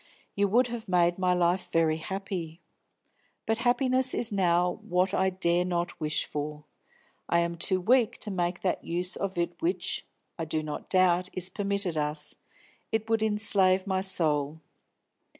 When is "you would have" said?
0.33-0.87